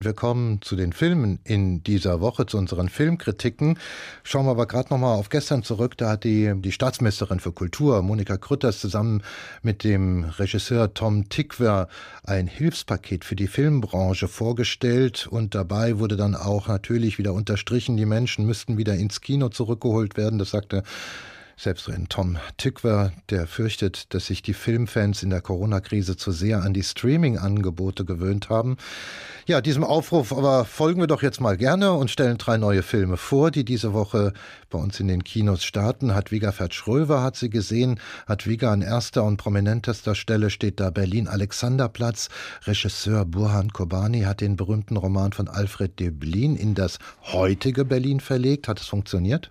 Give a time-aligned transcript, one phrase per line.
[0.00, 3.80] Wir kommen zu den Filmen in dieser Woche, zu unseren Filmkritiken.
[4.22, 5.96] Schauen wir aber gerade noch mal auf gestern zurück.
[5.96, 9.24] Da hat die, die Staatsministerin für Kultur, Monika Krütters, zusammen
[9.60, 11.88] mit dem Regisseur Tom Tickwer
[12.22, 15.26] ein Hilfspaket für die Filmbranche vorgestellt.
[15.26, 20.16] Und dabei wurde dann auch natürlich wieder unterstrichen, die Menschen müssten wieder ins Kino zurückgeholt
[20.16, 20.38] werden.
[20.38, 20.84] Das sagte
[21.58, 26.62] selbst wenn Tom Tückwer, der fürchtet, dass sich die Filmfans in der Corona-Krise zu sehr
[26.62, 28.76] an die Streaming-Angebote gewöhnt haben.
[29.48, 33.16] Ja, diesem Aufruf aber folgen wir doch jetzt mal gerne und stellen drei neue Filme
[33.16, 34.34] vor, die diese Woche
[34.68, 36.14] bei uns in den Kinos starten.
[36.14, 37.98] Hadwiga Schröver hat sie gesehen.
[38.26, 42.28] Hadwiga an erster und prominentester Stelle steht da Berlin Alexanderplatz.
[42.66, 46.98] Regisseur Burhan Kobani hat den berühmten Roman von Alfred Deblin in das
[47.32, 48.68] heutige Berlin verlegt.
[48.68, 49.50] Hat es funktioniert?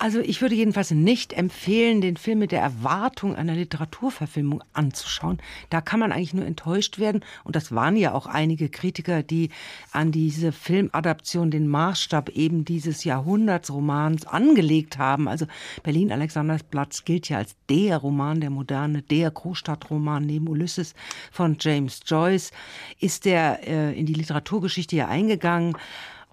[0.00, 5.42] Also ich würde jedenfalls nicht empfehlen, den Film mit der Erwartung einer Literaturverfilmung anzuschauen.
[5.68, 7.22] Da kann man eigentlich nur enttäuscht werden.
[7.44, 9.50] Und das waren ja auch einige Kritiker, die
[9.92, 15.28] an diese Filmadaption den Maßstab eben dieses Jahrhundertsromans angelegt haben.
[15.28, 15.44] Also
[15.82, 20.94] Berlin Alexanderplatz gilt ja als der Roman der Moderne, der Großstadtroman neben Ulysses
[21.30, 22.52] von James Joyce.
[23.00, 25.76] Ist der äh, in die Literaturgeschichte ja eingegangen.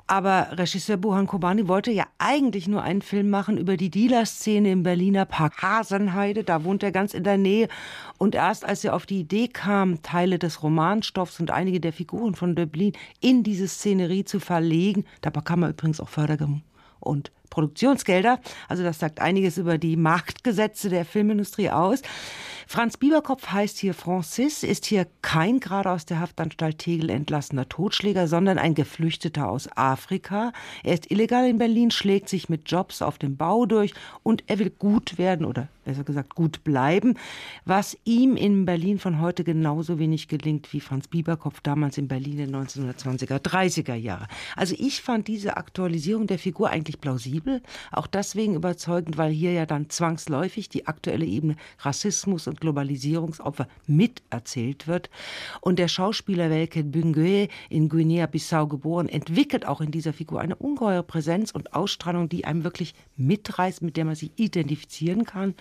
[0.09, 4.83] Aber Regisseur Buhan Kobani wollte ja eigentlich nur einen Film machen über die Dealer-Szene im
[4.83, 6.45] Berliner Park Hasenheide.
[6.45, 7.67] Da wohnt er ganz in der Nähe.
[8.17, 12.35] Und erst als er auf die Idee kam, Teile des Romanstoffs und einige der Figuren
[12.35, 16.63] von Döblin in diese Szenerie zu verlegen, da bekam er übrigens auch Förderung
[17.01, 18.39] und Produktionsgelder.
[18.69, 22.01] Also das sagt einiges über die Marktgesetze der Filmindustrie aus.
[22.69, 28.27] Franz Bieberkopf heißt hier Francis, ist hier kein gerade aus der Haftanstalt Tegel entlassener Totschläger,
[28.27, 30.51] sondern ein Geflüchteter aus Afrika.
[30.83, 34.59] Er ist illegal in Berlin, schlägt sich mit Jobs auf dem Bau durch und er
[34.59, 37.15] will gut werden oder besser gesagt gut bleiben,
[37.63, 42.39] was ihm in Berlin von heute genauso wenig gelingt wie Franz Bieberkopf damals in Berlin
[42.39, 44.27] in 1920er, 30er Jahre.
[44.57, 47.61] Also ich fand diese Aktualisierung der Figur eigentlich plausibel,
[47.93, 54.87] auch deswegen überzeugend, weil hier ja dann zwangsläufig die aktuelle Ebene Rassismus und Globalisierungsopfer miterzählt
[54.87, 55.09] wird.
[55.61, 61.03] Und der Schauspieler Welke Büngue, in Guinea-Bissau geboren, entwickelt auch in dieser Figur eine ungeheure
[61.03, 65.55] Präsenz und Ausstrahlung, die einem wirklich mitreißt, mit der man sich identifizieren kann.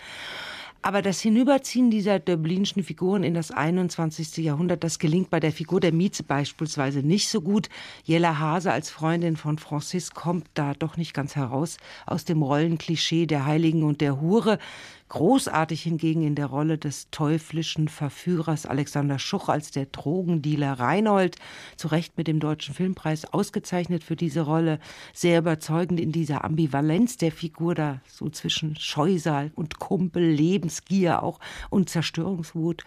[0.86, 4.36] Aber das Hinüberziehen dieser Döblinschen Figuren in das 21.
[4.36, 7.68] Jahrhundert, das gelingt bei der Figur der Mieze beispielsweise nicht so gut.
[8.04, 13.26] Jella Hase als Freundin von Francis kommt da doch nicht ganz heraus aus dem Rollenklischee
[13.26, 14.60] der Heiligen und der Hure.
[15.08, 21.36] Großartig hingegen in der Rolle des teuflischen Verführers Alexander Schuch als der Drogendealer Reinhold,
[21.76, 24.80] zu Recht mit dem Deutschen Filmpreis ausgezeichnet für diese Rolle,
[25.12, 31.38] sehr überzeugend in dieser Ambivalenz der Figur da so zwischen Scheusal und Kumpel, Lebensgier auch
[31.70, 32.82] und Zerstörungswut.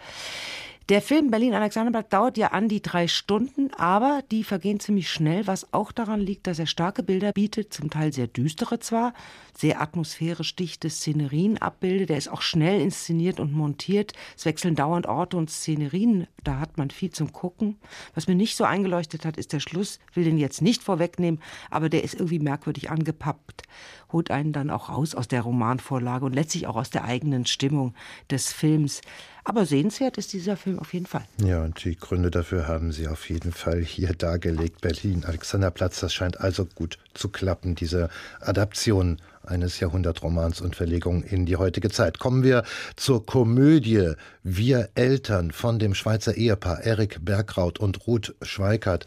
[0.90, 5.46] Der Film Berlin Alexanderblatt dauert ja an die drei Stunden, aber die vergehen ziemlich schnell,
[5.46, 9.14] was auch daran liegt, dass er starke Bilder bietet, zum Teil sehr düstere zwar,
[9.56, 12.10] sehr atmosphärisch dichte Szenerien abbildet.
[12.10, 14.14] Er ist auch schnell inszeniert und montiert.
[14.36, 16.26] Es wechseln dauernd Orte und Szenerien.
[16.42, 17.76] Da hat man viel zum Gucken.
[18.16, 20.00] Was mir nicht so eingeleuchtet hat, ist der Schluss.
[20.14, 21.40] Will den jetzt nicht vorwegnehmen,
[21.70, 23.62] aber der ist irgendwie merkwürdig angepappt.
[24.10, 27.94] Holt einen dann auch raus aus der Romanvorlage und letztlich auch aus der eigenen Stimmung
[28.28, 29.02] des Films.
[29.44, 31.24] Aber sehenswert ist dieser Film auf jeden Fall.
[31.38, 34.80] Ja, und die Gründe dafür haben Sie auf jeden Fall hier dargelegt.
[34.80, 41.46] Berlin, Alexanderplatz, das scheint also gut zu klappen, diese Adaption eines Jahrhundertromans und Verlegung in
[41.46, 42.18] die heutige Zeit.
[42.18, 42.64] Kommen wir
[42.96, 44.12] zur Komödie
[44.42, 49.06] Wir Eltern von dem Schweizer Ehepaar Erik Bergraut und Ruth Schweikert.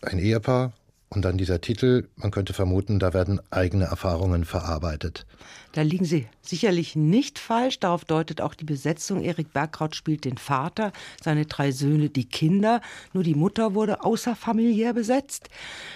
[0.00, 0.72] Ein Ehepaar
[1.14, 5.26] und dann dieser Titel, man könnte vermuten, da werden eigene Erfahrungen verarbeitet.
[5.72, 7.80] Da liegen Sie sicherlich nicht falsch.
[7.80, 9.22] Darauf deutet auch die Besetzung.
[9.22, 10.92] Erik Bergkraut spielt den Vater,
[11.22, 12.82] seine drei Söhne die Kinder.
[13.14, 15.48] Nur die Mutter wurde außerfamiliär besetzt.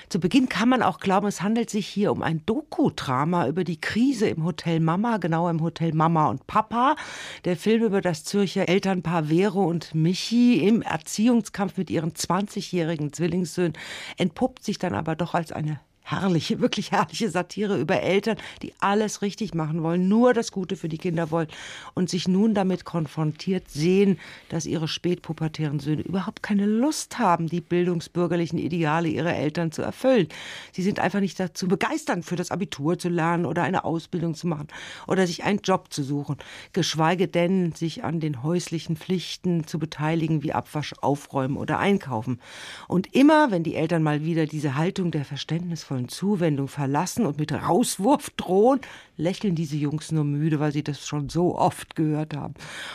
[0.09, 3.79] Zu Beginn kann man auch glauben, es handelt sich hier um ein Doku-Drama über die
[3.79, 6.97] Krise im Hotel Mama, genau im Hotel Mama und Papa.
[7.45, 13.75] Der Film über das Zürcher Elternpaar Vero und Michi im Erziehungskampf mit ihren 20-jährigen Zwillingssöhnen
[14.17, 19.23] entpuppt sich dann aber doch als eine herrliche, wirklich herrliche Satire über Eltern, die alles
[19.23, 21.49] richtig machen wollen, nur das Gute für die Kinder wollen
[21.95, 24.19] und sich nun damit konfrontiert sehen,
[24.49, 30.29] dass ihre spätpubertären Söhne überhaupt keine Lust haben, die bildungsbürgerlichen Ideale ihrer Eltern zu erfüllen.
[30.73, 34.47] Sie sind einfach nicht dazu begeistert, für das Abitur zu lernen oder eine Ausbildung zu
[34.47, 34.69] machen
[35.09, 36.37] oder sich einen Job zu suchen,
[36.73, 42.41] geschweige denn sich an den häuslichen Pflichten zu beteiligen, wie Abwasch, Aufräumen oder Einkaufen.
[42.87, 47.39] Und immer, wenn die Eltern mal wieder diese Haltung der verständnisvollen liebevollen Zuwendung verlassen und
[47.39, 48.81] mit Rauswurf drohen,
[49.17, 52.55] lächeln diese Jungs nur müde, weil sie das schon so oft gehört haben.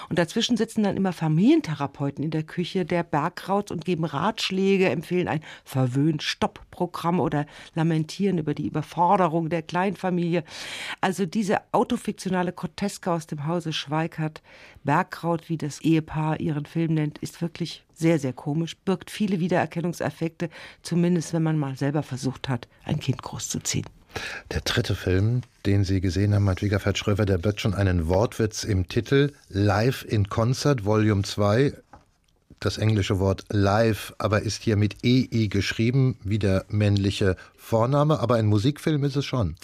[0.10, 5.28] Und dazwischen sitzen dann immer Familientherapeuten in der Küche der Bergrauts und geben Ratschläge, empfehlen
[5.28, 10.44] ein verwöhnt Stopp-Programm oder lamentieren über die Überforderung der Kleinfamilie.
[11.02, 14.42] Also diese autofiktionale Groteske aus dem Hause Schweikart,
[14.84, 20.50] Bergkraut, wie das Ehepaar ihren Film nennt, ist wirklich sehr, sehr komisch, birgt viele Wiedererkennungseffekte,
[20.82, 23.86] zumindest wenn man mal selber versucht hat, ein Kind großzuziehen.
[24.52, 28.90] Der dritte Film, den Sie gesehen haben, hat Schröver, der birgt schon einen Wortwitz im
[28.90, 31.74] Titel Live in Concert, Volume 2.
[32.64, 38.36] Das englische Wort live, aber ist hier mit EI geschrieben, wie der männliche Vorname, aber
[38.36, 39.56] ein Musikfilm ist es schon.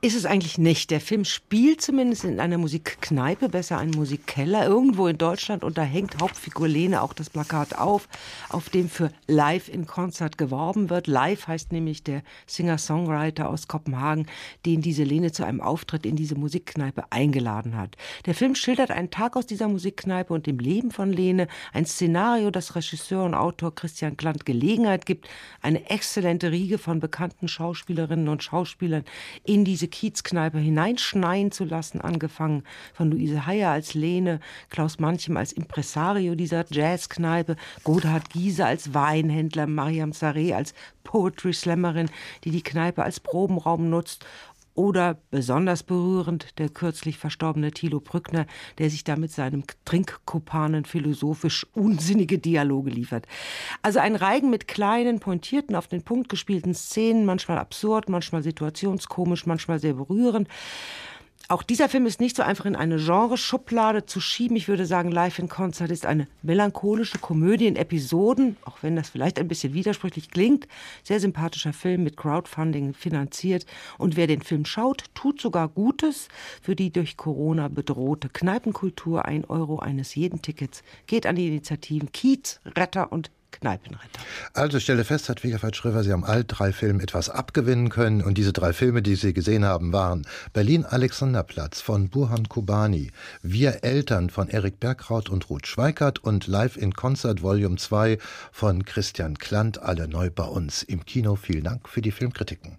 [0.00, 0.92] Ist es eigentlich nicht.
[0.92, 5.82] Der Film spielt zumindest in einer Musikkneipe, besser ein Musikkeller, irgendwo in Deutschland und da
[5.82, 8.08] hängt Hauptfigur Lene auch das Plakat auf,
[8.48, 11.08] auf dem für Live in Konzert geworben wird.
[11.08, 14.26] Live heißt nämlich der Singer-Songwriter aus Kopenhagen,
[14.64, 17.96] den diese Lene zu einem Auftritt in diese Musikkneipe eingeladen hat.
[18.26, 22.37] Der Film schildert einen Tag aus dieser Musikkneipe und dem Leben von Lene, ein Szenario,
[22.50, 25.28] das Regisseur und Autor Christian Klant Gelegenheit gibt,
[25.60, 29.04] eine exzellente Riege von bekannten Schauspielerinnen und Schauspielern
[29.44, 32.62] in diese Kiezkneipe hineinschneien zu lassen, angefangen
[32.94, 34.40] von Luise Heyer als Lene,
[34.70, 40.74] Klaus Manchem als Impresario dieser Jazzkneipe, Godhard Giese als Weinhändler, Mariam Sareh als
[41.04, 42.10] Poetry Slammerin,
[42.44, 44.24] die die Kneipe als Probenraum nutzt
[44.78, 48.46] oder besonders berührend der kürzlich verstorbene Thilo Brückner,
[48.78, 53.26] der sich da mit seinem Trinkkumpanen philosophisch unsinnige Dialoge liefert.
[53.82, 59.46] Also ein Reigen mit kleinen, pointierten, auf den Punkt gespielten Szenen, manchmal absurd, manchmal situationskomisch,
[59.46, 60.46] manchmal sehr berührend.
[61.50, 64.54] Auch dieser Film ist nicht so einfach in eine Genreschublade zu schieben.
[64.58, 69.08] Ich würde sagen, Live in Concert ist eine melancholische Komödie in Episoden, auch wenn das
[69.08, 70.68] vielleicht ein bisschen widersprüchlich klingt.
[71.02, 73.64] Sehr sympathischer Film mit Crowdfunding finanziert.
[73.96, 76.28] Und wer den Film schaut, tut sogar Gutes
[76.60, 79.24] für die durch Corona bedrohte Kneipenkultur.
[79.24, 84.20] Ein Euro eines jeden Tickets geht an die Initiativen Kiez, Retter und Kneipenretter.
[84.52, 88.22] Also stelle fest, hat Wiegefeld Schröver, Sie haben all drei Filmen etwas abgewinnen können.
[88.22, 93.10] Und diese drei Filme, die Sie gesehen haben, waren Berlin-Alexanderplatz von Burhan Kubani,
[93.42, 98.18] Wir Eltern von Erik Bergraut und Ruth Schweikert und Live in Concert Volume 2
[98.52, 101.36] von Christian Klant, alle neu bei uns im Kino.
[101.36, 102.78] Vielen Dank für die Filmkritiken.